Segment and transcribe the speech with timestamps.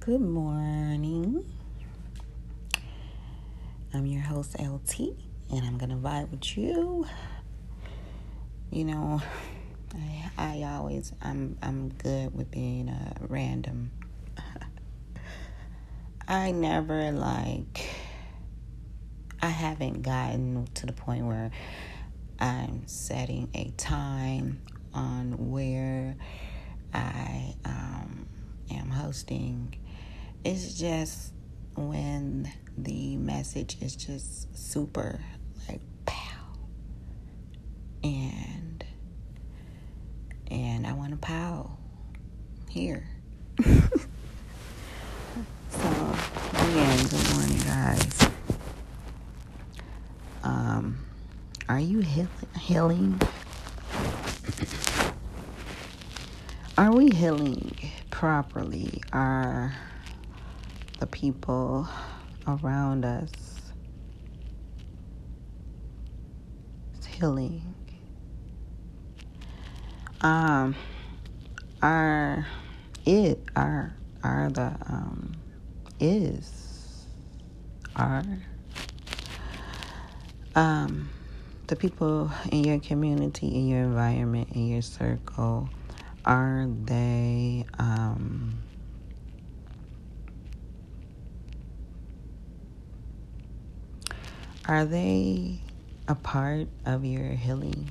[0.00, 1.44] Good morning.
[3.94, 5.14] I'm your host LT,
[5.52, 7.06] and I'm gonna vibe with you.
[8.72, 9.22] You know,
[9.94, 13.92] I, I always I'm I'm good with being uh, random.
[16.26, 17.88] I never like.
[19.40, 21.52] I haven't gotten to the point where
[22.40, 24.62] I'm setting a time
[24.94, 26.16] on where
[26.94, 28.28] I um,
[28.70, 29.74] am hosting.
[30.44, 31.32] It's just
[31.74, 35.20] when the message is just super
[35.68, 36.58] like pow
[38.02, 38.84] and
[40.50, 41.76] and I want to pow
[42.70, 43.08] here.
[43.64, 43.68] so
[46.52, 48.30] again, good morning, guys.
[50.42, 50.98] Um,
[51.68, 53.20] are you heal- healing?
[56.78, 57.76] Are we healing
[58.10, 59.02] properly?
[59.12, 59.74] Are
[61.00, 61.88] the people
[62.46, 63.30] around us
[67.18, 67.74] healing?
[70.20, 70.74] Um,
[71.82, 72.46] are
[73.04, 75.36] it are are the um
[76.00, 77.06] is
[77.96, 78.24] are
[80.54, 81.10] um
[81.68, 85.68] the people in your community, in your environment, in your circle,
[86.24, 88.58] are they um,
[94.66, 95.60] are they
[96.08, 97.90] a part of your healing?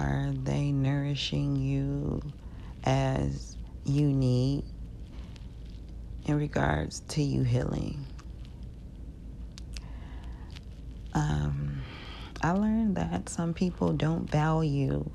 [0.00, 2.22] Are they nourishing you
[2.84, 4.64] as you need
[6.24, 8.04] in regards to you healing?
[11.14, 11.82] Um,
[12.46, 15.10] I learned that some people don't value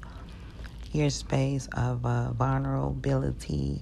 [0.92, 3.82] your space of uh, vulnerability.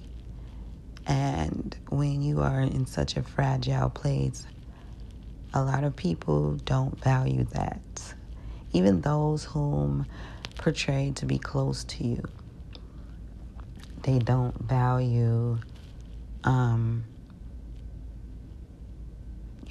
[1.04, 4.46] And when you are in such a fragile place,
[5.52, 8.14] a lot of people don't value that.
[8.72, 10.06] Even those whom
[10.56, 12.22] portray to be close to you,
[14.04, 15.58] they don't value
[16.44, 17.02] um,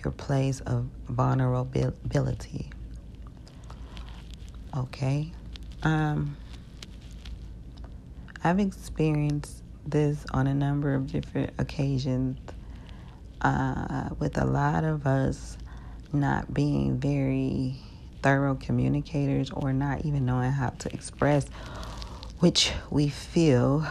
[0.03, 2.72] your place of vulnerability.
[4.75, 5.31] Okay?
[5.84, 6.38] Um,
[8.44, 12.38] I've experienced this on a number of different occasions
[13.41, 15.57] uh, with a lot of us
[16.12, 17.75] not being very
[18.22, 21.46] thorough communicators or not even knowing how to express
[22.40, 23.86] which we feel.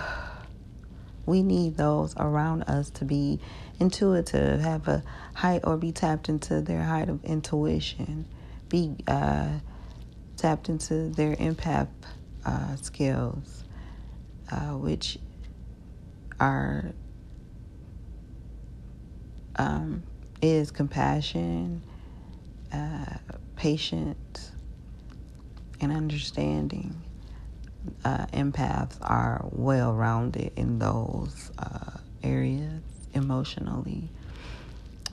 [1.26, 3.40] We need those around us to be
[3.78, 5.02] intuitive, have a
[5.34, 8.24] height or be tapped into their height of intuition,
[8.68, 9.58] be uh,
[10.38, 11.88] tapped into their empath
[12.46, 13.64] uh, skills,
[14.50, 15.18] uh, which
[16.40, 16.92] are
[19.56, 20.02] um,
[20.40, 21.82] is compassion,
[22.72, 23.16] uh,
[23.56, 24.52] patience,
[25.80, 27.02] and understanding.
[28.04, 32.82] Uh, empaths are well rounded in those uh, areas
[33.14, 34.08] emotionally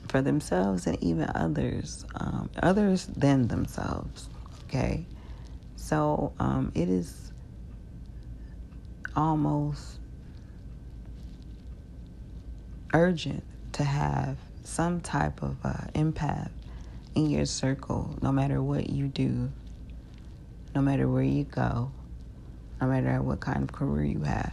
[0.08, 4.28] for themselves and even others, um, others than themselves.
[4.64, 5.06] Okay,
[5.86, 7.30] so um, it is
[9.14, 10.00] almost
[12.92, 15.86] urgent to have some type of uh,
[17.14, 19.48] in your circle, no matter what you do,
[20.74, 21.92] no matter where you go,
[22.80, 24.52] no matter what kind of career you have.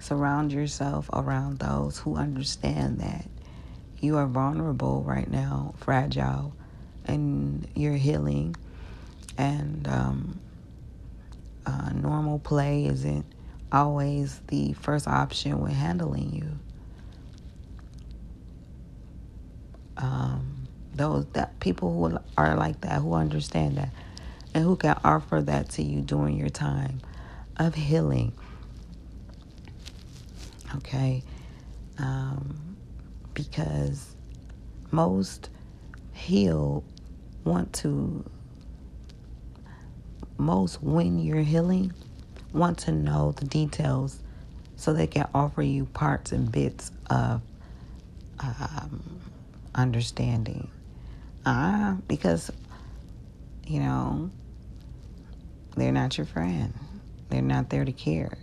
[0.00, 3.24] Surround yourself around those who understand that
[4.00, 6.52] you are vulnerable right now, fragile,
[7.04, 8.56] and you're healing.
[9.38, 10.40] And um,
[11.64, 13.24] uh, normal play isn't
[13.70, 16.58] always the first option when handling you.
[19.96, 23.90] Um, those that people who are like that, who understand that,
[24.54, 27.00] and who can offer that to you during your time
[27.56, 28.32] of healing.
[30.76, 31.22] Okay,
[31.98, 32.76] um,
[33.34, 34.14] because
[34.90, 35.50] most
[36.12, 36.84] heal
[37.44, 38.24] want to
[40.38, 41.92] most when you're healing
[42.52, 44.22] want to know the details
[44.76, 47.42] so they can offer you parts and bits of
[48.40, 49.20] um,
[49.74, 50.70] understanding.
[51.44, 52.50] Ah, uh, because
[53.66, 54.30] you know
[55.76, 56.72] they're not your friend.
[57.28, 58.38] They're not there to care.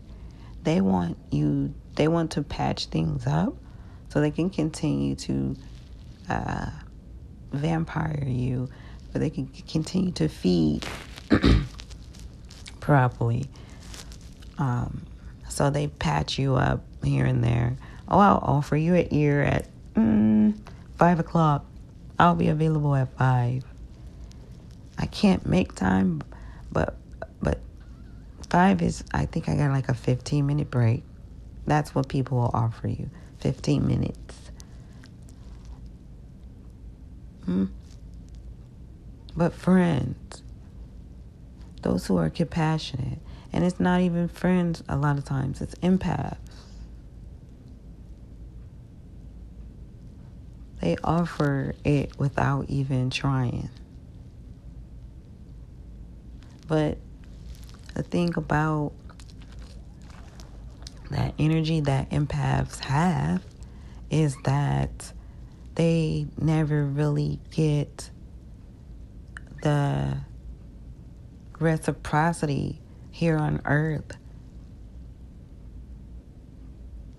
[0.63, 1.74] They want you.
[1.95, 3.56] They want to patch things up
[4.09, 5.56] so they can continue to
[6.30, 6.69] uh,
[7.51, 8.69] vampire you,
[9.13, 10.86] or they can continue to feed
[12.86, 13.50] properly.
[14.60, 15.02] Um,
[15.50, 17.76] so they patch you up here and there.
[18.08, 20.56] Oh, I'll offer you an ear at mm,
[20.96, 21.66] five o'clock.
[22.20, 23.66] I'll be available at five.
[25.00, 26.22] I can't make time,
[26.72, 26.96] but
[27.42, 27.60] but
[28.52, 29.04] five is.
[29.12, 31.04] I think I got like a fifteen minute break.
[31.66, 33.10] That's what people will offer you.
[33.40, 34.52] Fifteen minutes.
[37.46, 37.66] Hmm?
[39.36, 40.44] But friends,
[41.86, 43.20] those who are compassionate,
[43.54, 46.36] and it's not even friends a lot of times, it's empaths.
[50.82, 53.70] They offer it without even trying.
[56.68, 56.98] But
[57.94, 58.92] the thing about
[61.12, 63.46] that energy that empaths have
[64.10, 65.14] is that
[65.76, 68.10] they never really get
[69.62, 70.18] the
[71.60, 72.81] reciprocity
[73.12, 74.18] here on earth.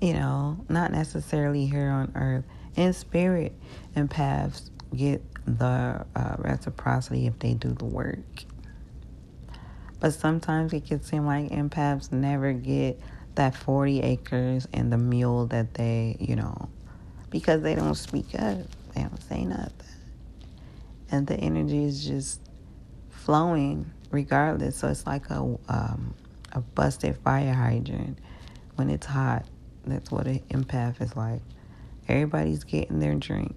[0.00, 2.44] You know, not necessarily here on earth.
[2.76, 3.54] In spirit,
[3.96, 8.44] empaths get the uh, reciprocity if they do the work.
[10.00, 13.00] But sometimes it can seem like empaths never get
[13.36, 16.68] that 40 acres and the mule that they, you know,
[17.30, 18.58] because they don't speak up,
[18.94, 19.72] they don't say nothing.
[21.10, 22.40] And the energy is just
[23.08, 24.76] flowing regardless.
[24.76, 26.14] So it's like a um,
[26.52, 28.18] a busted fire hydrant
[28.76, 29.44] when it's hot.
[29.86, 31.42] That's what an empath is like.
[32.08, 33.54] Everybody's getting their drink.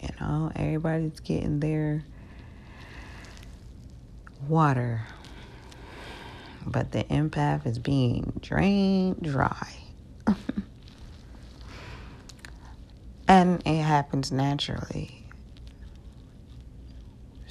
[0.00, 2.04] You know, everybody's getting their
[4.48, 5.02] water.
[6.64, 9.74] But the empath is being drained dry.
[13.28, 15.25] and it happens naturally.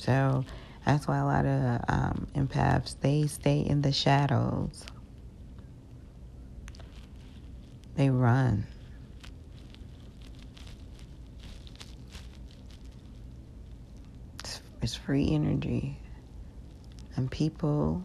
[0.06, 0.46] So
[0.86, 4.86] that's why a lot of um, empaths they stay in the shadows.
[7.96, 8.68] They run.
[14.40, 15.98] It's, it's free energy,
[17.16, 18.04] and people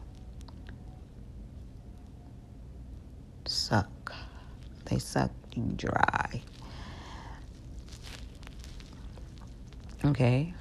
[3.44, 4.14] suck.
[4.86, 5.32] They suck
[5.76, 6.40] dry.
[10.02, 10.54] Okay.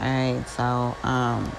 [0.00, 1.52] All right, so um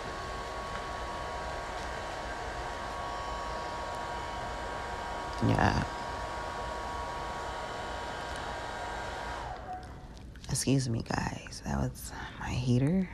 [5.48, 5.84] yeah.
[10.50, 11.62] Excuse me, guys.
[11.66, 13.08] That was my heater.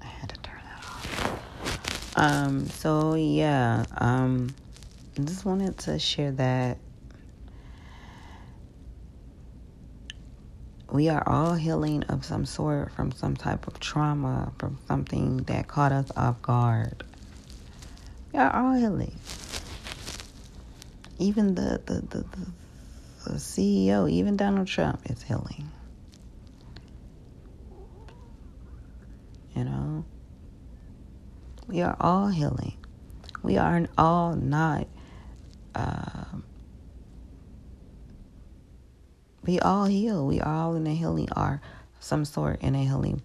[0.00, 2.12] I had to turn that off.
[2.16, 4.54] Um so yeah, um
[5.18, 6.78] I just wanted to share that
[10.92, 15.66] we are all healing of some sort from some type of trauma, from something that
[15.66, 17.02] caught us off guard.
[18.30, 19.14] We are all healing.
[21.18, 22.46] Even the, the, the, the,
[23.24, 25.70] the CEO, even Donald Trump is healing.
[29.56, 30.04] You know?
[31.68, 32.76] We are all healing.
[33.42, 34.88] We are all not.
[35.74, 36.21] Uh,
[39.44, 40.26] we all heal.
[40.26, 41.60] We all in a healing are
[42.00, 43.22] some sort in a healing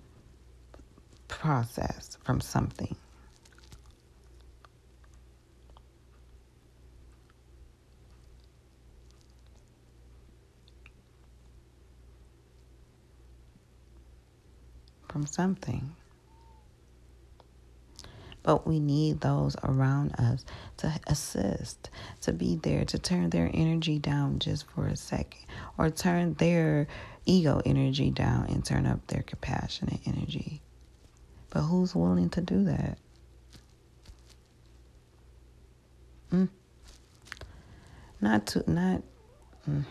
[1.27, 2.95] process from something.
[15.09, 15.96] From something.
[18.43, 20.45] But we need those around us
[20.77, 21.89] to assist,
[22.21, 25.45] to be there, to turn their energy down just for a second,
[25.77, 26.87] or turn their
[27.25, 30.61] ego energy down and turn up their compassionate energy.
[31.49, 32.97] But who's willing to do that?
[36.31, 36.49] Mm.
[38.21, 39.01] Not to, not.
[39.69, 39.85] Mm.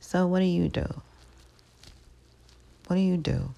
[0.00, 0.86] So, what do you do?
[2.86, 3.50] What do you do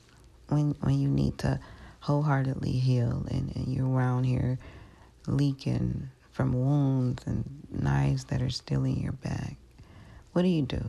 [0.49, 1.61] when when you need to?
[2.07, 4.61] Wholeheartedly healed and, and you're around here
[5.27, 9.57] leaking from wounds and knives that are still in your back,
[10.33, 10.85] what do you do?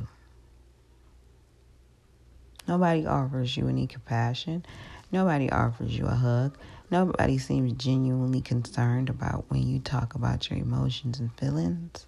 [2.68, 4.64] Nobody offers you any compassion.
[5.12, 6.56] Nobody offers you a hug.
[6.92, 12.06] Nobody seems genuinely concerned about when you talk about your emotions and feelings.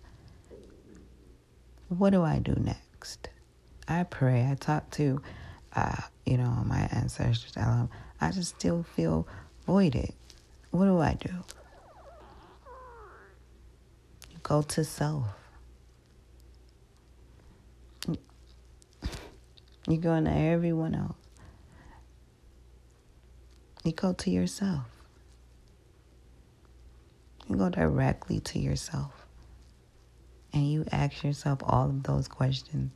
[1.87, 3.29] What do I do next?
[3.87, 4.47] I pray.
[4.47, 5.19] I talk to,
[5.75, 7.57] uh, you know, my ancestors.
[8.21, 9.27] I just still feel
[9.65, 10.13] voided.
[10.71, 11.29] What do I do?
[14.31, 15.25] You go to self.
[19.87, 21.15] You go into everyone else.
[23.83, 24.85] You go to yourself.
[27.47, 29.25] You go directly to yourself.
[30.53, 32.91] And you ask yourself all of those questions.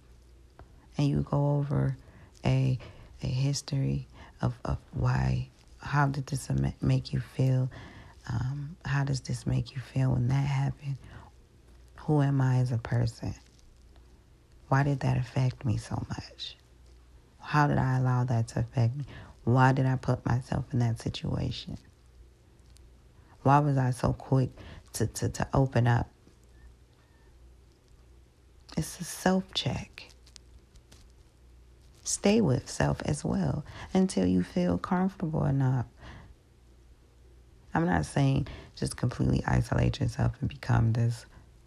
[0.98, 1.98] And you go over
[2.46, 2.78] a
[3.24, 4.08] a history
[4.44, 5.48] of, of why
[5.82, 6.50] how did this
[6.82, 7.70] make you feel?
[8.30, 10.98] Um, how does this make you feel when that happened?
[12.02, 13.34] Who am I as a person?
[14.68, 16.58] Why did that affect me so much?
[17.40, 19.06] How did I allow that to affect me?
[19.44, 21.78] Why did I put myself in that situation?
[23.44, 24.52] Why was I so quick
[24.94, 26.10] to, to, to open up?
[28.78, 30.13] It's a self check.
[32.04, 35.86] Stay with self as well until you feel comfortable enough.
[37.74, 41.26] I'm not saying just completely isolate yourself and become this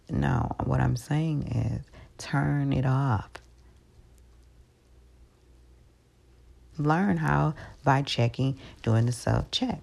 [0.09, 1.85] no, what I'm saying is
[2.17, 3.29] turn it off.
[6.77, 9.81] Learn how by checking, doing the self check.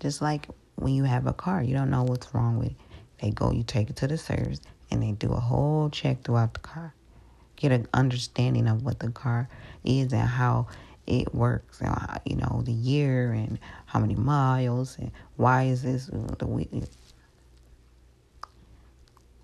[0.00, 2.76] Just like when you have a car, you don't know what's wrong with it.
[3.20, 6.54] They go, you take it to the service, and they do a whole check throughout
[6.54, 6.94] the car.
[7.58, 9.48] Get an understanding of what the car
[9.84, 10.68] is and how
[11.06, 16.06] it works, and you know the year and how many miles and why is this
[16.06, 16.46] the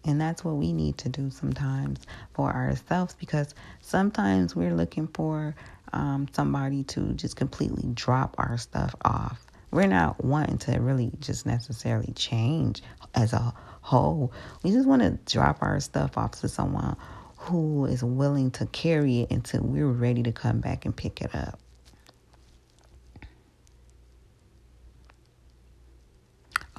[0.05, 2.01] and that's what we need to do sometimes
[2.35, 5.55] for ourselves because sometimes we're looking for
[5.93, 9.47] um, somebody to just completely drop our stuff off.
[9.71, 12.83] We're not wanting to really just necessarily change
[13.15, 14.33] as a whole.
[14.63, 16.97] We just want to drop our stuff off to someone
[17.45, 21.35] who is willing to carry it until we're ready to come back and pick it
[21.35, 21.59] up.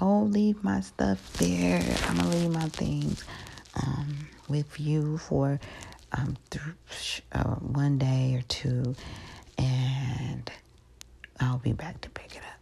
[0.02, 1.82] oh, leave my stuff there.
[2.08, 3.24] I'm gonna leave my things
[3.82, 5.60] um, with you for
[6.12, 8.96] um, th- uh, one day or two,
[9.58, 10.52] and
[11.40, 12.60] I'll be back to pick it up.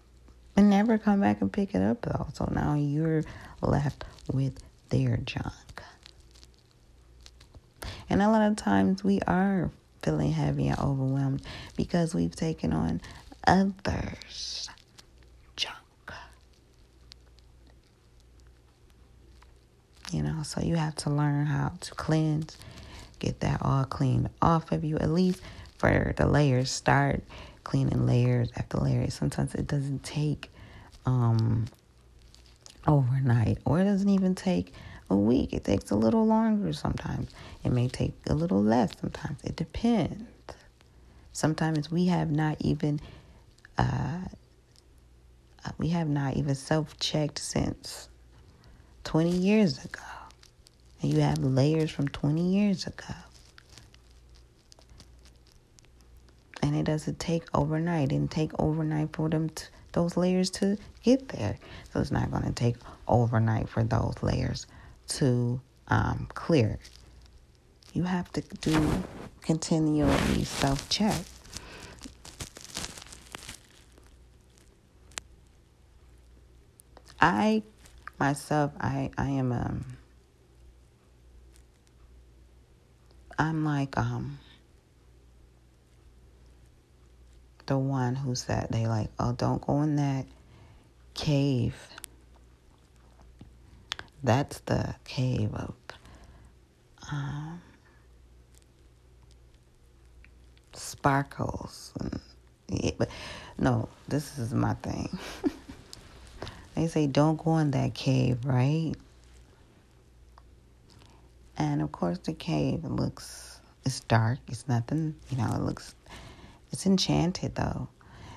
[0.56, 2.28] And never come back and pick it up though.
[2.34, 3.24] So now you're
[3.62, 5.54] left with their junk.
[8.14, 9.72] And a lot of times we are
[10.04, 11.42] feeling heavy and overwhelmed
[11.76, 13.02] because we've taken on
[13.48, 14.70] others
[15.56, 15.74] junk.
[20.12, 20.44] you know.
[20.44, 22.56] So you have to learn how to cleanse,
[23.18, 25.42] get that all cleaned off of you, at least
[25.80, 26.70] for the layers.
[26.70, 27.24] Start
[27.64, 29.16] cleaning layers after layers.
[29.16, 30.52] Sometimes it doesn't take
[31.08, 31.66] um,
[32.86, 34.72] overnight, or it doesn't even take
[35.14, 35.54] a week.
[35.54, 37.32] It takes a little longer sometimes.
[37.64, 39.42] It may take a little less sometimes.
[39.44, 40.24] It depends.
[41.32, 43.00] Sometimes we have not even
[43.78, 44.20] uh,
[45.78, 48.10] we have not even self checked since
[49.06, 50.02] 20 years ago.
[51.02, 53.14] And you have layers from 20 years ago.
[56.62, 58.06] And it doesn't take overnight.
[58.06, 61.58] It didn't take overnight for them to, those layers to get there.
[61.92, 62.78] So it's not going to take
[63.08, 64.66] overnight for those layers
[65.18, 66.80] to um, clear.
[67.94, 69.04] You have to do
[69.42, 71.24] continually self check.
[77.22, 77.64] I
[78.20, 79.86] myself, I I am um
[83.38, 84.40] I'm like um
[87.66, 90.26] the one who said they like, oh, don't go in that
[91.14, 91.76] cave.
[94.24, 95.74] That's the cave of
[97.12, 97.62] um,
[100.74, 101.92] sparkles.
[102.00, 102.20] And,
[102.70, 103.10] yeah, but
[103.58, 105.18] no, this is my thing.
[106.76, 108.94] They say don't go in that cave, right?
[111.58, 114.40] And of course, the cave looks it's dark.
[114.48, 115.52] It's nothing, you know.
[115.54, 115.94] It looks
[116.72, 117.90] it's enchanted though.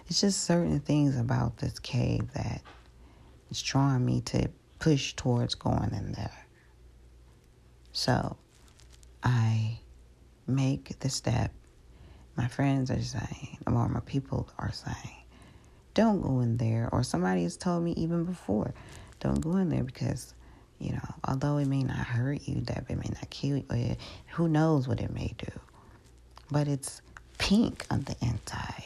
[0.09, 2.61] It's just certain things about this cave that
[3.51, 6.47] is drawing me to push towards going in there.
[7.93, 8.37] So
[9.23, 9.79] I
[10.47, 11.53] make the step.
[12.37, 15.17] My friends are saying, or my people are saying,
[15.95, 16.89] don't go in there.
[16.93, 18.75] Or somebody has told me even before,
[19.21, 20.35] don't go in there because,
[20.79, 23.95] you know, although it may not hurt you, that it may not kill you, eh,
[24.35, 25.51] who knows what it may do.
[26.51, 27.01] But it's
[27.39, 28.85] pink on the inside.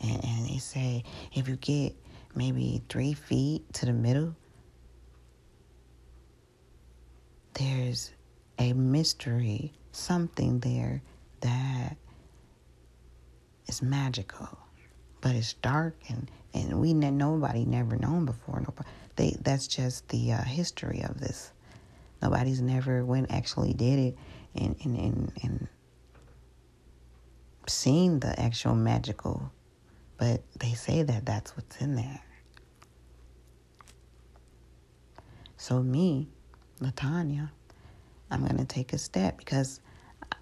[0.00, 1.96] And, and they say if you get
[2.38, 4.34] maybe three feet to the middle,
[7.54, 8.12] there's
[8.58, 11.02] a mystery, something there
[11.40, 11.96] that
[13.66, 14.58] is magical
[15.20, 18.60] but it's dark and and we ne- nobody never known before.
[18.60, 21.52] Nobody, they that's just the uh, history of this.
[22.22, 24.18] Nobody's never went actually did it
[24.54, 25.68] and and and, and
[27.66, 29.50] seen the actual magical,
[30.16, 32.20] but they say that that's what's in there.
[35.58, 36.28] So, me,
[36.80, 37.50] Latanya,
[38.30, 39.80] I'm going to take a step because,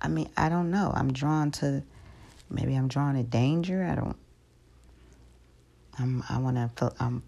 [0.02, 0.92] I mean, I don't know.
[0.94, 1.82] I'm drawn to,
[2.50, 3.82] maybe I'm drawn to danger.
[3.82, 4.16] I don't,
[5.99, 7.23] I'm, I want to, feel, I'm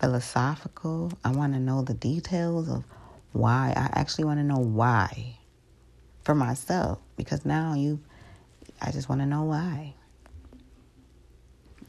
[0.00, 1.12] philosophical.
[1.22, 2.84] I want to know the details of
[3.32, 3.74] why.
[3.76, 5.36] I actually want to know why
[6.22, 8.00] for myself because now you,
[8.80, 9.94] I just want to know why.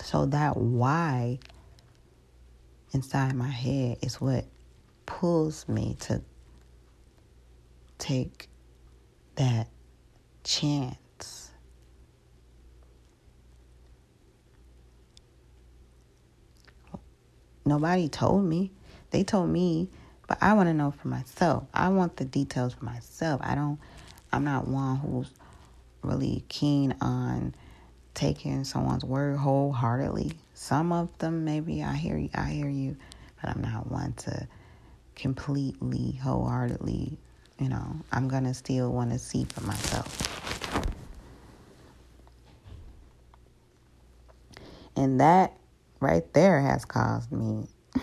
[0.04, 1.40] So that why
[2.92, 4.46] inside my head is what
[5.20, 6.22] pulls me to
[7.98, 8.48] take
[9.36, 9.68] that
[10.44, 11.52] chance.
[17.66, 18.72] Nobody told me.
[19.12, 19.90] They told me,
[20.28, 21.66] but I want to know for myself.
[21.74, 23.42] I want the details for myself.
[23.44, 23.80] I don't,
[24.32, 25.30] I'm not one who's
[26.02, 27.54] really keen on
[28.14, 30.32] taking someone's word wholeheartedly.
[30.54, 32.96] Some of them, maybe I hear I hear you,
[33.42, 34.48] but I'm not one to
[35.16, 37.18] completely, wholeheartedly,
[37.60, 40.28] you know, I'm going to still want to see for myself.
[44.96, 45.54] And that
[46.00, 47.68] right there has caused me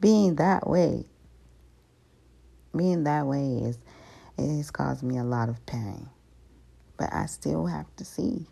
[0.00, 1.04] being that way.
[2.76, 3.78] Being that way is
[4.38, 6.08] it has caused me a lot of pain.
[6.98, 8.46] But I still have to see.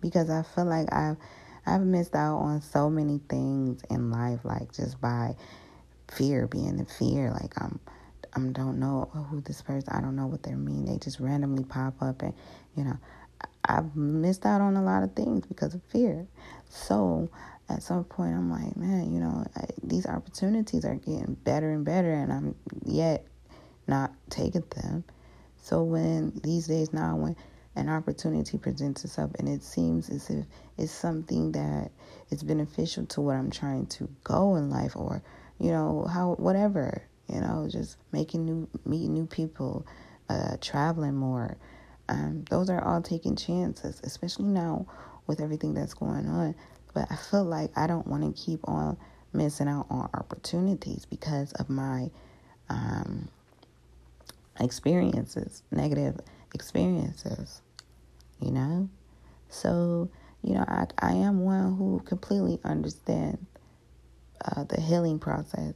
[0.00, 1.16] Because I feel like I've
[1.68, 5.36] I've missed out on so many things in life, like just by
[6.10, 7.30] fear, being in fear.
[7.30, 7.78] Like I'm,
[8.34, 9.92] I don't know who this person.
[9.92, 10.86] I don't know what they mean.
[10.86, 12.34] They just randomly pop up, and
[12.76, 12.96] you know,
[13.64, 16.26] I've missed out on a lot of things because of fear.
[16.68, 17.28] So
[17.68, 21.84] at some point, I'm like, man, you know, I, these opportunities are getting better and
[21.84, 23.26] better, and I'm yet
[23.86, 25.04] not taking them.
[25.60, 27.36] So when these days now, when
[27.78, 30.44] an opportunity presents itself and it seems as if
[30.76, 31.90] it's something that
[32.30, 35.22] is beneficial to what I'm trying to go in life or
[35.58, 39.86] you know how whatever you know just making new meeting new people
[40.28, 41.56] uh, traveling more.
[42.10, 44.86] Um, those are all taking chances especially now
[45.26, 46.54] with everything that's going on.
[46.94, 48.96] But I feel like I don't want to keep on
[49.32, 52.10] missing out on opportunities because of my
[52.70, 53.28] um,
[54.58, 56.18] experiences negative
[56.54, 57.62] experiences
[58.40, 58.88] you know?
[59.48, 60.10] So,
[60.42, 63.40] you know, I, I am one who completely understands
[64.44, 65.74] uh, the healing process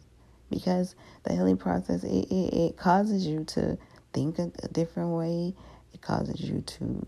[0.51, 0.95] because
[1.25, 3.79] the healing process, it, it, it causes you to
[4.13, 5.55] think a, a, different way.
[5.93, 7.07] It causes you to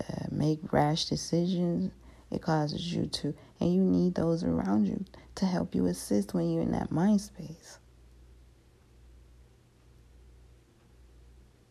[0.00, 1.90] uh, make rash decisions.
[2.30, 5.04] It causes you to, and you need those around you
[5.36, 7.78] to help you assist when you're in that mind space.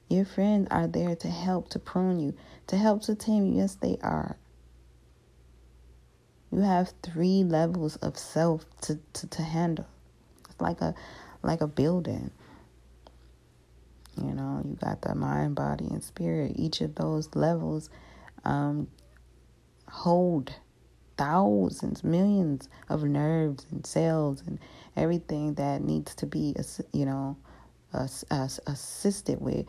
[0.10, 2.36] Your friends are there to help, to prune you,
[2.68, 3.58] to help to tame you.
[3.58, 4.38] Yes, they are.
[6.52, 9.88] You have three levels of self to, to, to handle.
[10.50, 10.94] It's like a
[11.42, 12.32] like a building.
[14.16, 16.54] You know, you got the mind, body, and spirit.
[16.56, 17.90] Each of those levels
[18.46, 18.88] um,
[19.90, 20.54] hold
[21.18, 24.60] thousands, millions of nerves and cells and
[24.96, 26.56] everything that needs to be,
[26.92, 27.38] you know,
[27.94, 29.66] uh, uh, assisted with,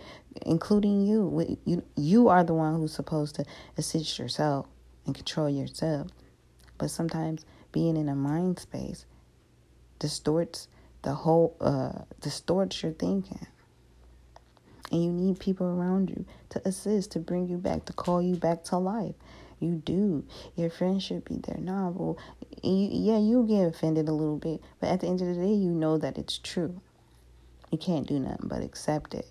[0.47, 1.27] including you.
[1.27, 3.45] With, You you are the one who's supposed to
[3.77, 4.67] assist yourself
[5.07, 6.09] and control yourself.
[6.79, 9.07] But sometimes being in a mind space
[9.99, 10.69] distorts
[11.03, 13.47] the whole uh, distorts your thinking.
[14.91, 18.37] And you need people around you to assist, to bring you back, to call you
[18.37, 19.15] back to life.
[19.61, 20.25] You do.
[20.57, 21.59] Your friend should be there.
[21.59, 22.19] Nah, well,
[22.63, 25.53] you, yeah, you get offended a little bit, but at the end of the day,
[25.53, 26.81] you know that it's true.
[27.75, 29.27] You can't do nothing but accept it.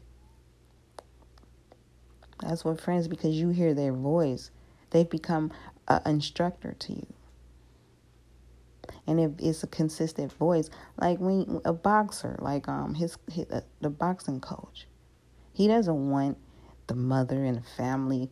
[2.41, 4.51] That's what friends, because you hear their voice,
[4.89, 5.53] they've become
[5.88, 7.13] an instructor to you.
[9.08, 13.62] And if it's a consistent voice, like when a boxer, like um his, his uh,
[13.79, 14.88] the boxing coach,
[15.53, 16.38] he doesn't want
[16.88, 18.29] the mother and the family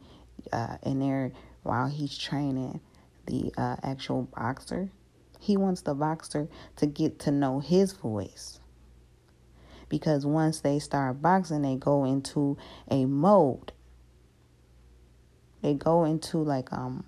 [0.51, 1.31] uh, in there
[1.63, 2.81] while he's training
[3.27, 4.91] the uh, actual boxer.
[5.39, 8.59] He wants the boxer to get to know his voice
[9.91, 12.57] because once they start boxing, they go into
[12.89, 13.73] a mode.
[15.61, 17.03] They go into like um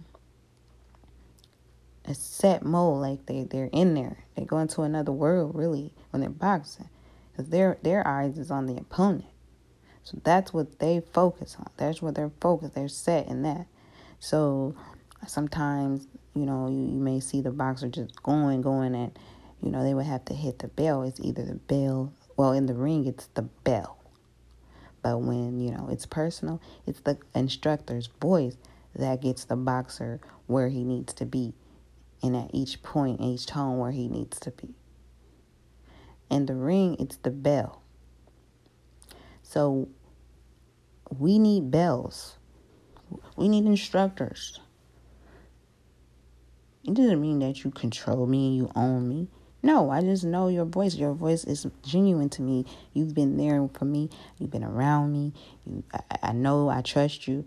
[2.05, 4.25] a set mode, like they they're in there.
[4.35, 6.89] They go into another world really when they're boxing,
[7.31, 9.31] because their their eyes is on the opponent.
[10.03, 11.69] So that's what they focus on.
[11.77, 12.75] That's what they're focused.
[12.75, 13.65] They're set in that.
[14.19, 14.75] So
[15.25, 19.17] sometimes you know you, you may see the boxer just going going and
[19.61, 21.03] you know they would have to hit the bell.
[21.03, 23.97] It's either the bell well, in the ring, it's the bell.
[25.01, 28.55] But when, you know, it's personal, it's the instructor's voice
[28.95, 31.53] that gets the boxer where he needs to be
[32.23, 34.69] and at each point, each tone where he needs to be.
[36.31, 37.83] In the ring, it's the bell.
[39.43, 39.89] So
[41.19, 42.37] we need bells.
[43.35, 44.59] We need instructors.
[46.85, 49.27] It doesn't mean that you control me and you own me.
[49.65, 50.95] No, I just know your voice.
[50.95, 52.65] Your voice is genuine to me.
[52.91, 54.09] You've been there for me.
[54.37, 55.31] You've been around me.
[55.65, 57.45] You, I, I know I trust you.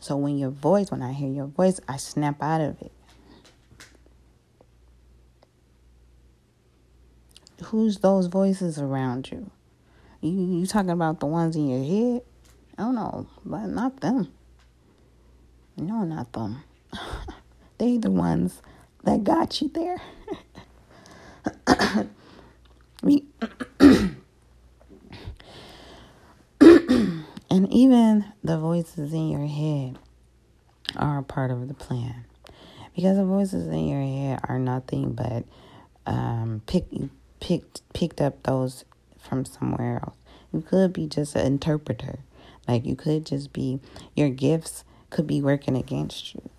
[0.00, 2.92] So when your voice, when I hear your voice, I snap out of it.
[7.64, 9.50] Who's those voices around you?
[10.20, 12.22] You you talking about the ones in your head?
[12.78, 14.30] I don't know, but not them.
[15.76, 16.62] No, not them.
[17.78, 18.62] they the ones
[19.04, 19.96] that got you there.
[26.60, 29.96] and even the voices in your head
[30.96, 32.24] are a part of the plan
[32.94, 35.44] because the voices in your head are nothing but
[36.06, 36.86] um, pick
[37.38, 38.84] picked picked up those
[39.18, 40.16] from somewhere else.
[40.52, 42.20] You could be just an interpreter,
[42.66, 43.78] like you could just be
[44.16, 46.50] your gifts could be working against you.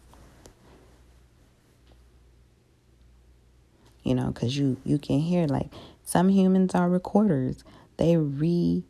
[4.08, 5.68] you know because you you can hear like
[6.08, 7.64] some humans are recorders
[7.98, 8.84] they re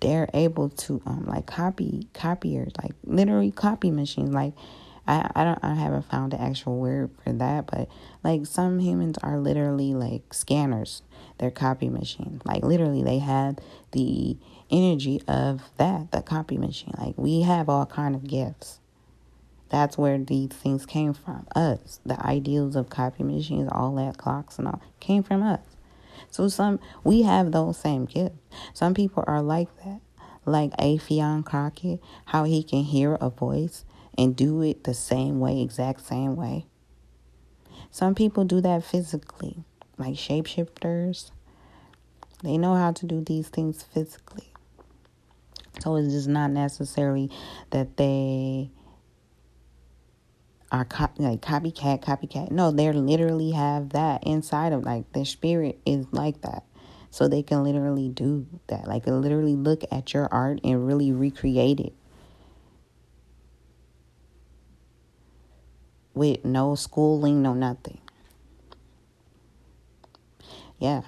[0.00, 4.52] they're able to um like copy copiers like literally copy machines like
[5.08, 7.88] I, I don't I haven't found the actual word for that, but
[8.22, 11.02] like some humans are literally like scanners.
[11.38, 12.42] They're copy machines.
[12.44, 13.56] Like literally they have
[13.92, 14.36] the
[14.70, 16.92] energy of that, the copy machine.
[16.98, 18.80] Like we have all kind of gifts.
[19.70, 21.46] That's where these things came from.
[21.56, 22.00] Us.
[22.04, 25.67] The ideals of copy machines, all that clocks and all came from us.
[26.30, 28.38] So some we have those same gifts.
[28.74, 30.00] Some people are like that.
[30.44, 33.84] Like Affion Crockett, how he can hear a voice
[34.16, 36.66] and do it the same way, exact same way.
[37.90, 39.64] Some people do that physically,
[39.98, 41.30] like shapeshifters.
[42.42, 44.52] They know how to do these things physically.
[45.80, 47.30] So it's just not necessarily
[47.70, 48.70] that they
[50.70, 52.50] are cop- like copycat, copycat.
[52.50, 56.64] No, they literally have that inside of like their spirit is like that.
[57.10, 58.86] So they can literally do that.
[58.86, 61.94] Like literally look at your art and really recreate it.
[66.14, 68.00] With no schooling, no nothing.
[70.78, 71.02] Yeah.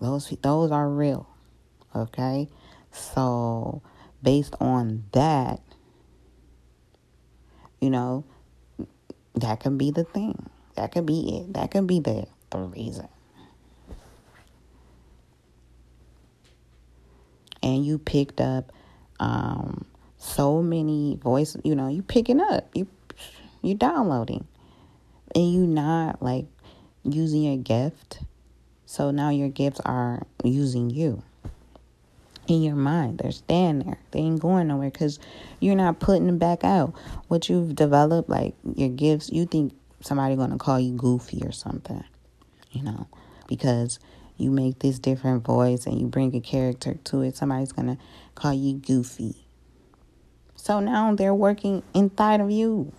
[0.00, 1.28] Those those are real.
[1.94, 2.48] Okay?
[2.92, 3.82] So
[4.22, 5.60] based on that,
[7.80, 8.24] you know,
[9.42, 10.48] that could be the thing.
[10.76, 11.54] That could be it.
[11.54, 13.08] That could be the, the reason.
[17.62, 18.72] And you picked up
[19.18, 19.84] um,
[20.16, 22.86] so many voices, you know, you picking up, you
[23.62, 24.46] you downloading.
[25.34, 26.46] And you not like
[27.04, 28.20] using your gift.
[28.86, 31.22] So now your gifts are using you
[32.48, 33.18] in your mind.
[33.18, 33.98] They're staying there.
[34.10, 35.20] They ain't going nowhere because
[35.60, 36.94] you're not putting them back out.
[37.28, 42.02] What you've developed, like your gifts, you think somebody gonna call you goofy or something,
[42.72, 43.06] you know,
[43.46, 44.00] because
[44.38, 47.36] you make this different voice and you bring a character to it.
[47.36, 47.98] Somebody's gonna
[48.34, 49.44] call you goofy.
[50.56, 52.92] So now they're working inside of you.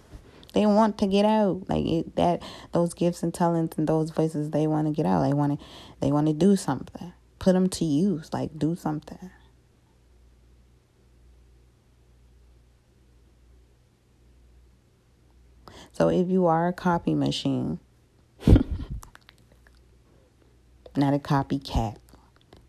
[0.53, 2.41] They want to get out, like it, that.
[2.71, 5.21] Those gifts and talents and those voices, they want to get out.
[5.21, 5.65] They want to,
[5.99, 7.13] they want to do something.
[7.37, 8.33] Put them to use.
[8.33, 9.29] Like do something.
[15.99, 17.77] So if you are a copy machine,
[20.95, 21.97] not a copycat,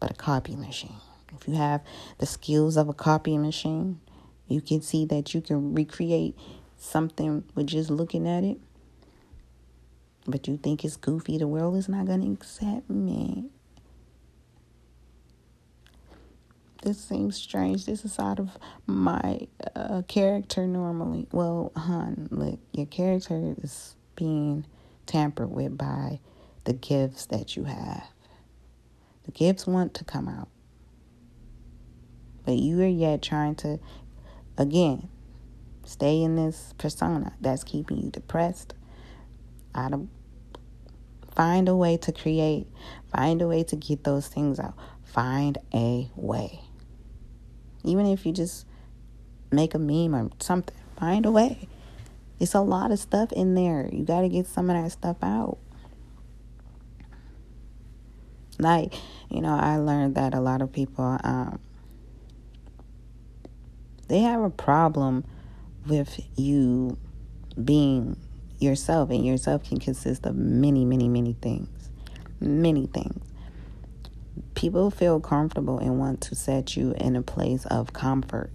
[0.00, 0.96] but a copy machine.
[1.40, 1.80] If you have
[2.18, 4.00] the skills of a copy machine,
[4.48, 6.36] you can see that you can recreate
[6.76, 8.58] something with just looking at it.
[10.26, 13.44] But you think it's goofy, the world is not going to accept me.
[16.82, 17.86] This seems strange.
[17.86, 21.26] This is out of my uh, character normally.
[21.30, 24.64] Well, hun, look, your character is being
[25.06, 26.20] tampered with by
[26.64, 28.04] the gifts that you have.
[29.24, 30.48] The gifts want to come out.
[32.44, 33.78] But you are yet trying to,
[34.56, 35.08] again,
[35.84, 38.74] stay in this persona that's keeping you depressed.
[39.74, 40.08] Out of,
[41.34, 42.66] find a way to create,
[43.14, 44.74] find a way to get those things out.
[45.04, 46.60] Find a way.
[47.84, 48.66] Even if you just
[49.50, 51.68] make a meme or something, find a way.
[52.38, 53.88] It's a lot of stuff in there.
[53.92, 55.58] You got to get some of that stuff out.
[58.58, 58.94] Like,
[59.30, 61.58] you know, I learned that a lot of people, um,
[64.10, 65.24] They have a problem
[65.86, 66.98] with you
[67.64, 68.16] being
[68.58, 71.90] yourself, and yourself can consist of many, many, many things.
[72.40, 73.24] Many things.
[74.54, 78.50] People feel comfortable and want to set you in a place of comfort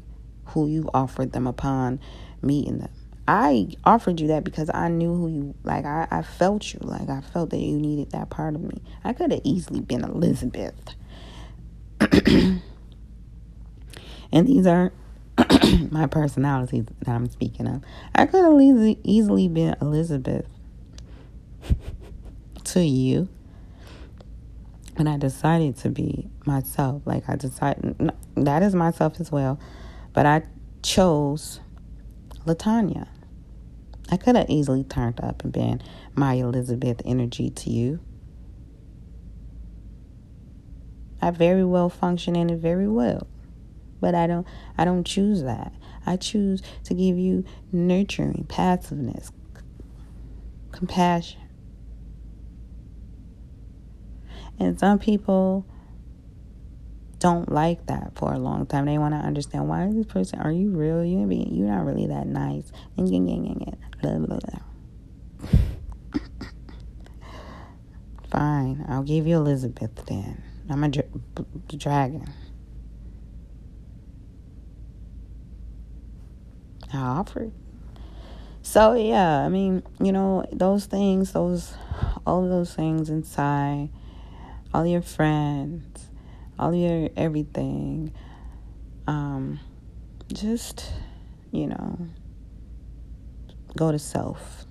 [0.48, 2.00] who you offered them upon
[2.42, 2.90] meeting them.
[3.28, 6.80] I offered you that because I knew who you like I, I felt you.
[6.84, 8.82] Like I felt that you needed that part of me.
[9.04, 10.76] I could have easily been Elizabeth.
[12.00, 12.62] and
[14.32, 14.92] these are
[15.90, 17.84] my personalities that I'm speaking of.
[18.14, 20.46] I could have easily, easily been Elizabeth
[22.66, 23.28] to you.
[24.98, 27.02] And I decided to be myself.
[27.06, 29.60] Like I decided that is myself as well.
[30.14, 30.44] But I
[30.82, 31.60] chose
[32.46, 33.08] Latanya.
[34.10, 35.82] I could have easily turned up and been
[36.14, 38.00] my Elizabeth energy to you.
[41.22, 43.28] I very well function in it very well.
[44.00, 44.46] But I don't
[44.78, 45.74] I don't choose that.
[46.06, 49.32] I choose to give you nurturing, passiveness,
[50.72, 51.42] compassion.
[54.60, 55.66] And some people
[57.20, 58.86] don't like that for a long time.
[58.86, 60.40] They want to understand why is this person?
[60.40, 61.04] Are you real?
[61.04, 62.72] You being you're not really that nice.
[62.98, 63.10] And
[64.02, 64.60] blah, blah, blah.
[68.32, 70.44] Fine, I'll give you Elizabeth then.
[70.70, 71.04] I'm a dra-
[71.78, 72.32] dragon.
[76.94, 77.52] I offer
[78.62, 81.74] So yeah, I mean, you know, those things, those
[82.26, 83.90] all those things inside,
[84.76, 86.10] all your friends,
[86.60, 88.12] all your everything.
[89.08, 89.62] Um,
[90.34, 90.92] just,
[91.52, 91.98] you know,
[93.78, 94.66] go to self.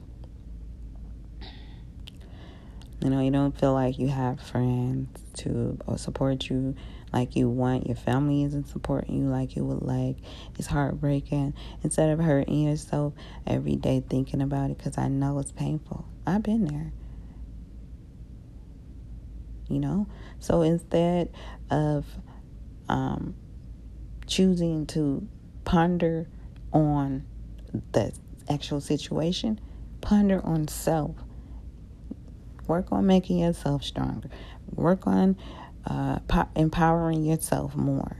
[3.00, 6.74] You know, you don't feel like you have friends to support you
[7.10, 7.86] like you want.
[7.86, 10.16] Your family isn't supporting you like you would like.
[10.58, 11.54] It's heartbreaking.
[11.82, 13.14] Instead of hurting yourself
[13.46, 16.04] every day thinking about it, because I know it's painful.
[16.26, 16.92] I've been there.
[19.68, 20.06] You know?
[20.38, 21.32] So instead
[21.70, 22.04] of
[22.88, 23.34] um,
[24.26, 25.26] choosing to
[25.64, 26.26] ponder
[26.72, 27.24] on
[27.92, 28.12] the
[28.48, 29.60] actual situation,
[30.00, 31.16] ponder on self.
[32.66, 34.28] Work on making yourself stronger.
[34.74, 35.36] Work on
[35.86, 38.16] uh, po- empowering yourself more.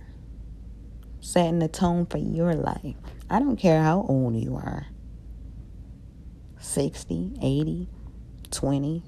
[1.21, 2.97] Setting the tone for your life.
[3.31, 4.87] I don't care how old you are
[6.59, 7.89] 60, 80,
[8.51, 9.03] 20,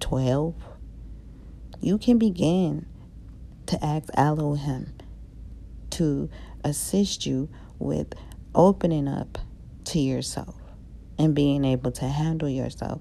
[0.00, 0.54] 12.
[1.80, 2.86] You can begin
[3.66, 4.92] to ask Elohim
[5.90, 6.28] to
[6.64, 8.14] assist you with
[8.54, 9.38] opening up
[9.84, 10.54] to yourself
[11.18, 13.00] and being able to handle yourself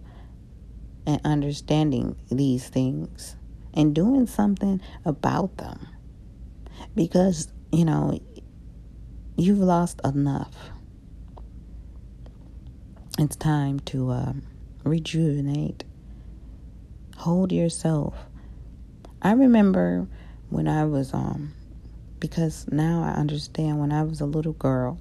[1.05, 3.35] and understanding these things
[3.73, 5.87] and doing something about them.
[6.95, 8.19] Because, you know,
[9.37, 10.55] you've lost enough.
[13.17, 14.43] It's time to um,
[14.83, 15.83] rejuvenate.
[17.17, 18.15] Hold yourself.
[19.25, 20.07] I remember
[20.49, 21.55] when I was um
[22.19, 24.99] because now I understand when I was a little girl,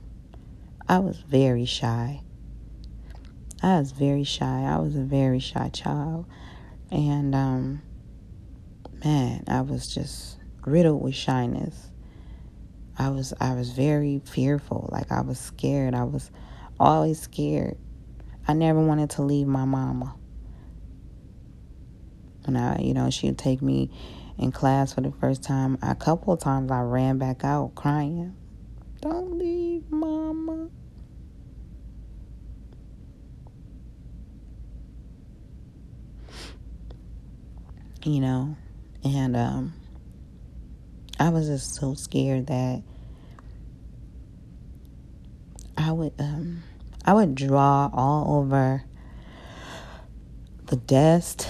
[0.88, 2.22] I was very shy.
[3.62, 4.62] I was very shy.
[4.62, 6.24] I was a very shy child.
[6.90, 7.82] And um
[9.04, 11.90] man, I was just riddled with shyness.
[12.98, 14.88] I was I was very fearful.
[14.90, 15.94] Like I was scared.
[15.94, 16.30] I was
[16.80, 17.76] always scared.
[18.48, 20.14] I never wanted to leave my mama.
[22.44, 23.90] When I, you know, she would take me
[24.38, 25.78] in class for the first time.
[25.82, 28.36] A couple of times I ran back out crying.
[29.00, 30.68] Don't leave, mama.
[38.04, 38.56] You know,
[39.02, 39.72] and um,
[41.18, 42.82] I was just so scared that
[45.78, 46.62] I would um,
[47.06, 48.84] I would draw all over
[50.66, 51.46] the desk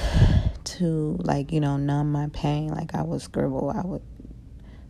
[0.78, 2.68] to like you know numb my pain.
[2.68, 4.02] Like i would scribble i would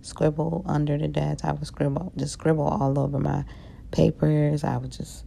[0.02, 1.44] scribble under the desk.
[1.44, 3.44] I would scribble just scribble all over my
[3.90, 4.64] papers.
[4.64, 5.24] I would just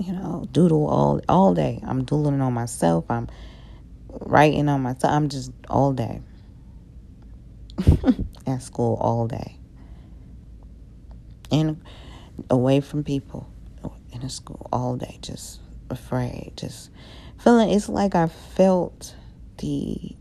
[0.00, 1.80] you know doodle all all day.
[1.84, 3.04] I'm doodling on myself.
[3.10, 3.28] I'm
[4.08, 5.12] writing on myself.
[5.12, 6.20] I'm just all day.
[8.46, 9.56] At school all day.
[11.50, 11.82] And
[12.48, 13.48] away from people
[14.12, 15.18] in a school all day.
[15.22, 16.52] Just afraid.
[16.56, 16.90] Just
[17.38, 19.16] feeling it's like i felt
[19.62, 20.16] the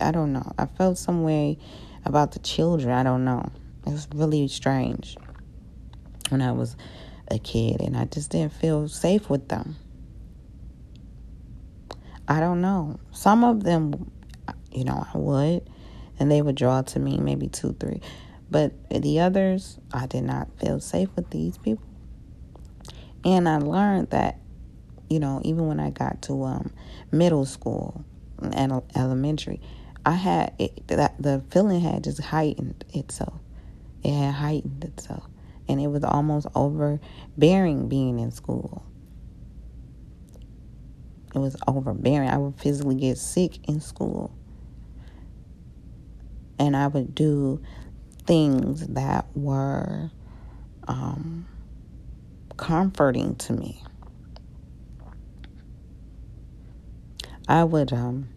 [0.00, 0.52] I don't know.
[0.58, 1.58] I felt some way
[2.04, 2.92] about the children.
[2.92, 3.50] I don't know.
[3.86, 5.16] It was really strange
[6.28, 6.76] when I was
[7.30, 9.76] a kid and I just didn't feel safe with them.
[12.28, 13.00] I don't know.
[13.12, 14.10] Some of them,
[14.70, 15.68] you know, I would,
[16.18, 18.00] and they would draw to me maybe two, three.
[18.50, 21.86] But the others, I did not feel safe with these people.
[23.24, 24.38] And I learned that,
[25.08, 26.74] you know, even when I got to um,
[27.10, 28.04] middle school
[28.52, 29.60] and elementary,
[30.04, 33.40] I had it, that the feeling had just heightened itself.
[34.02, 35.26] It had heightened itself,
[35.68, 38.84] and it was almost overbearing being in school.
[41.34, 42.28] It was overbearing.
[42.28, 44.36] I would physically get sick in school,
[46.58, 47.62] and I would do
[48.26, 50.10] things that were
[50.86, 51.46] um,
[52.56, 53.82] comforting to me.
[57.48, 58.28] I would um,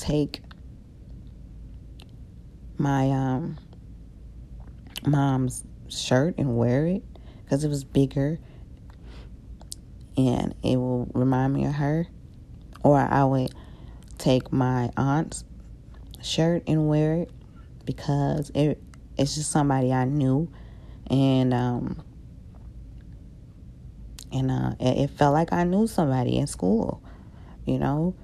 [0.00, 0.40] take
[2.78, 3.58] my um,
[5.06, 7.02] mom's shirt and wear it
[7.42, 8.38] because it was bigger
[10.16, 12.06] and it will remind me of her.
[12.82, 13.52] Or I would
[14.18, 15.44] take my aunt's
[16.22, 17.30] shirt and wear it
[17.84, 18.80] because it
[19.16, 20.50] it's just somebody I knew
[21.08, 22.02] and um
[24.32, 27.02] and uh it, it felt like I knew somebody in school,
[27.64, 28.14] you know.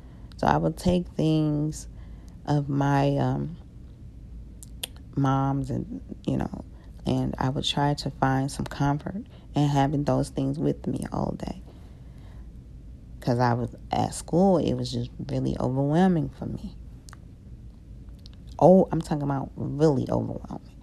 [0.41, 1.87] So I would take things
[2.47, 3.59] of my um
[5.15, 6.65] mom's and you know
[7.05, 9.23] and I would try to find some comfort
[9.55, 11.61] in having those things with me all day.
[13.19, 16.75] Because I was at school, it was just really overwhelming for me.
[18.59, 20.81] Oh, I'm talking about really overwhelming.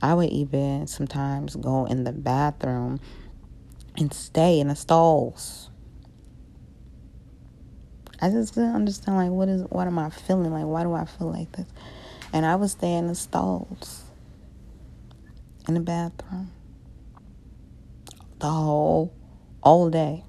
[0.00, 3.00] I would even sometimes go in the bathroom
[3.98, 5.68] and stay in the stalls.
[8.22, 10.66] I just didn't understand like what is what am I feeling like?
[10.66, 11.66] Why do I feel like this?
[12.32, 14.04] And I would stay in the stalls
[15.66, 16.50] in the bathroom
[18.38, 19.12] the whole
[19.62, 20.24] all day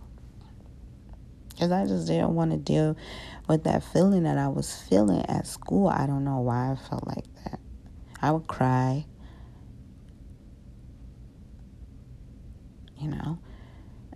[1.49, 2.97] because I just didn't want to deal
[3.47, 5.87] with that feeling that I was feeling at school.
[5.87, 7.59] I don't know why I felt like that.
[8.21, 9.05] I would cry,
[12.99, 13.39] you know,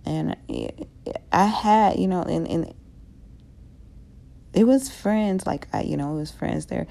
[0.04, 0.70] and eh,
[1.32, 2.74] I had, you know, and, and
[4.56, 6.88] it was friends like I, you know, it was friends there,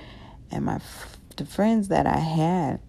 [0.52, 0.80] and my
[1.36, 2.80] the friends that I had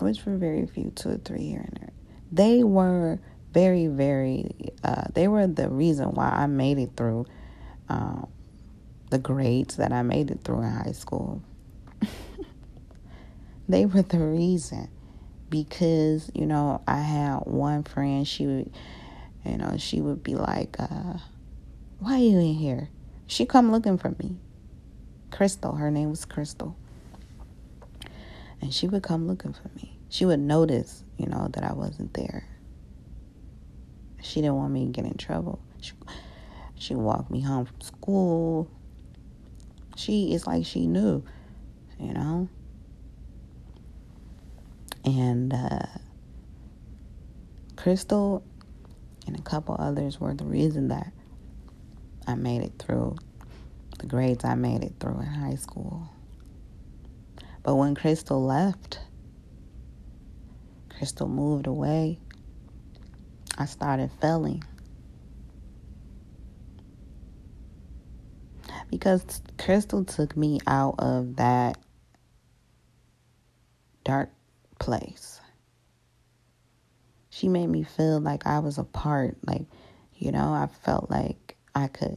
[0.00, 1.92] which were very few, two or three here and there,
[2.32, 3.18] they were
[3.52, 4.50] very, very,
[4.84, 7.26] uh, they were the reason why I made it through
[7.88, 8.28] um,
[9.10, 11.42] the grades that I made it through in high school.
[13.68, 14.88] they were the reason
[15.48, 18.72] because, you know, I had one friend, she would,
[19.44, 21.18] you know, she would be like, uh,
[21.98, 22.88] why are you in here?
[23.30, 24.36] She come looking for me.
[25.30, 26.76] Crystal, her name was Crystal
[28.60, 29.96] and she would come looking for me.
[30.08, 32.44] She would notice, you know, that I wasn't there.
[34.20, 35.60] She didn't want me to get in trouble.
[35.80, 35.92] She,
[36.74, 38.68] she walked me home from school.
[39.96, 41.22] She is like she knew,
[42.00, 42.48] you know.
[45.04, 45.86] And uh,
[47.76, 48.42] Crystal
[49.28, 51.12] and a couple others were the reason that
[52.30, 53.16] I made it through
[53.98, 56.08] the grades I made it through in high school.
[57.62, 58.98] But when Crystal left,
[60.88, 62.18] Crystal moved away,
[63.58, 64.62] I started failing.
[68.90, 71.78] Because Crystal took me out of that
[74.04, 74.30] dark
[74.78, 75.40] place.
[77.28, 79.66] She made me feel like I was a part, like,
[80.14, 82.16] you know, I felt like I could.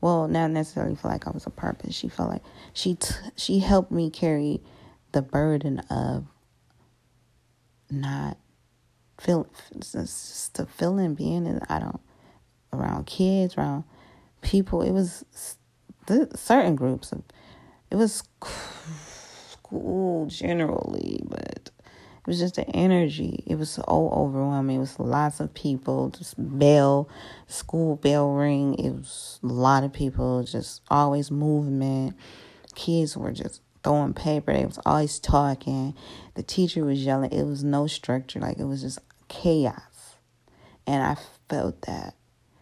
[0.00, 3.14] Well, not necessarily feel like I was a part, but she felt like she t-
[3.36, 4.60] she helped me carry
[5.12, 6.26] the burden of
[7.90, 8.36] not
[9.18, 9.46] feel
[9.78, 12.00] just the feeling being in I don't
[12.72, 13.84] around kids around
[14.40, 14.82] people.
[14.82, 15.24] It was
[16.34, 17.22] certain groups of
[17.90, 18.24] it was
[19.50, 21.70] school generally but
[22.22, 26.34] it was just the energy it was so overwhelming it was lots of people just
[26.38, 27.08] bell
[27.46, 32.16] school bell ring it was a lot of people just always movement
[32.74, 34.52] kids were just throwing paper.
[34.52, 35.94] They was always talking.
[36.34, 37.32] The teacher was yelling.
[37.32, 38.40] It was no structure.
[38.40, 38.98] Like it was just
[39.28, 40.16] chaos.
[40.86, 41.16] And I
[41.48, 42.14] felt that.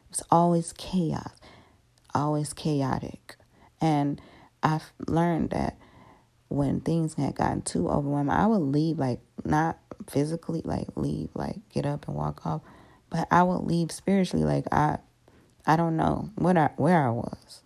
[0.04, 1.36] It was always chaos.
[2.14, 3.36] Always chaotic.
[3.80, 4.20] And
[4.62, 5.78] I've learned that
[6.50, 9.78] when things had gotten too overwhelming, I would leave like not
[10.08, 12.60] physically like leave, like get up and walk off.
[13.08, 14.98] But I would leave spiritually like I
[15.66, 17.62] I don't know what I where I was.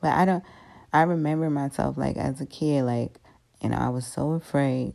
[0.00, 0.44] But I don't
[0.92, 3.18] I remember myself like as a kid, like,
[3.62, 4.94] you know, I was so afraid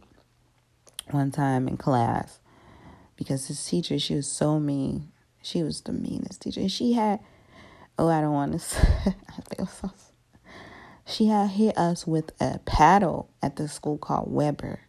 [1.11, 2.39] one time in class
[3.15, 5.11] because this teacher, she was so mean.
[5.41, 6.61] She was the meanest teacher.
[6.61, 7.19] And she had,
[7.99, 9.91] oh, I don't want to say, I feel so,
[11.05, 14.81] She had hit us with a paddle at the school called Weber.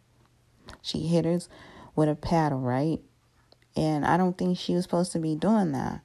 [0.81, 1.49] She hit us
[1.95, 2.99] with a paddle, right?
[3.75, 6.01] And I don't think she was supposed to be doing that.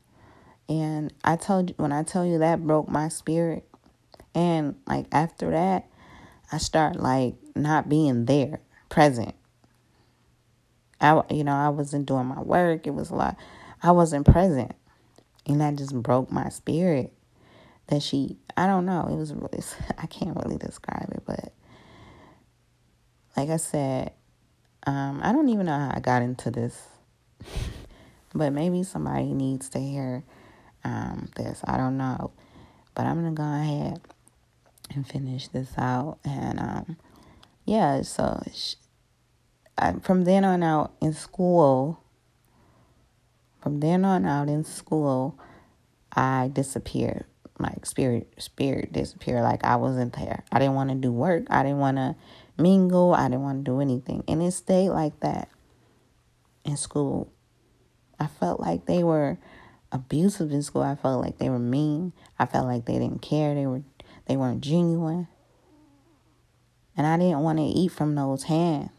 [0.69, 3.65] And I told you, when I tell you that broke my spirit.
[4.35, 5.87] And like after that,
[6.53, 9.35] I start like not being there, present.
[11.01, 12.87] I, you know, I wasn't doing my work.
[12.87, 13.37] It was a lot.
[13.83, 14.73] I wasn't present.
[15.47, 17.13] And that just broke my spirit
[17.91, 19.63] that she, I don't know, it was really,
[19.99, 21.53] I can't really describe it, but
[23.37, 24.13] like I said,
[24.87, 26.89] um, I don't even know how I got into this,
[28.35, 30.25] but maybe somebody needs to hear
[30.85, 31.61] um, this.
[31.65, 32.33] I don't know,
[32.95, 34.01] but I'm gonna go ahead
[34.95, 36.19] and finish this out.
[36.25, 36.97] And um,
[37.67, 38.43] yeah, so
[39.77, 42.03] I, from then on out in school,
[43.61, 45.39] from then on out in school,
[46.13, 47.27] I disappeared.
[47.61, 50.45] My spirit spirit disappear Like I wasn't there.
[50.51, 51.45] I didn't want to do work.
[51.51, 52.17] I didn't want to
[52.57, 53.15] mingle.
[53.15, 54.25] I didn't want to do anything.
[54.27, 55.49] And it stayed like that
[56.65, 57.31] in school.
[58.19, 59.39] I felt like they were
[59.93, 60.83] abusive in school.
[60.83, 62.13] I felt like they were mean.
[62.39, 63.55] I felt like they didn't care.
[63.55, 63.83] They were
[64.27, 65.29] they weren't genuine.
[66.97, 68.91] And I didn't want to eat from those hands.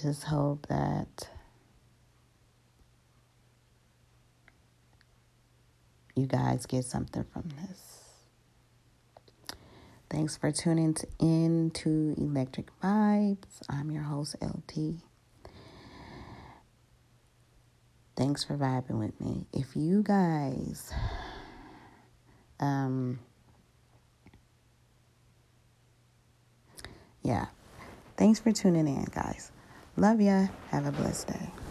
[0.00, 1.30] Just hope that
[6.14, 8.02] you guys get something from this.
[10.10, 13.38] Thanks for tuning in to Electric Vibes.
[13.68, 14.96] I'm your host, LT.
[18.16, 19.46] Thanks for vibing with me.
[19.52, 20.92] If you guys
[22.60, 23.18] um
[27.22, 27.46] yeah.
[28.16, 29.50] Thanks for tuning in, guys.
[29.96, 30.48] Love ya.
[30.70, 31.65] Have a blessed day.